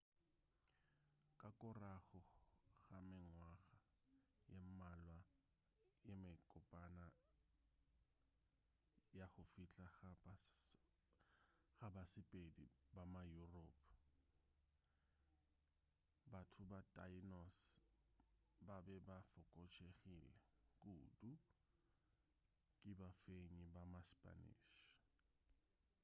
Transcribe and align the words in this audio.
ka 1.39 1.49
korago 1.59 2.19
ga 2.87 2.99
mengwaga 3.09 3.79
ye 4.51 4.57
mmalwa 4.65 5.19
ye 6.07 6.13
mekopana 6.23 7.07
ya 9.17 9.25
go 9.33 9.43
fihla 9.51 9.87
ga 11.79 11.87
basepedi 11.95 12.65
ba 12.93 13.03
ma-europe 13.13 13.81
batho 16.31 16.61
ba 16.71 16.79
tainos 16.95 17.59
ba 18.65 18.75
be 18.85 18.95
ba 19.07 19.17
fokotšegile 19.31 20.35
kudu 20.81 21.07
ke 22.79 22.89
bafenyi 22.99 23.63
ba 23.73 23.81
ma-spanish 23.91 24.65